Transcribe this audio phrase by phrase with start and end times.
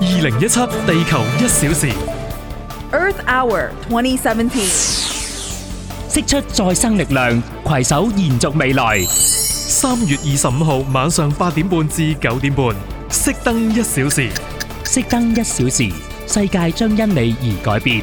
[0.00, 1.88] 二零一七地球一小时
[2.90, 4.50] Earth Hour 2017，
[6.10, 9.02] 释出再生力量，携手延续未来。
[9.06, 12.66] 三月二十五号晚上八点半至九点半，
[13.08, 14.28] 熄灯一小时，
[14.84, 15.88] 熄灯一小时，
[16.26, 18.02] 世界将因你而改变。